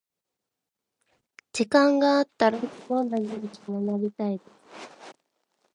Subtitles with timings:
[1.53, 2.57] 時間があったら
[2.89, 4.51] 学びたいです